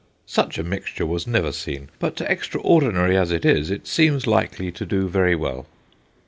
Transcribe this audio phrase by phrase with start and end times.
[0.25, 4.83] Such a mixture was never seen, but, extraordinary as it is, it seems likely to
[4.83, 5.67] do very well.'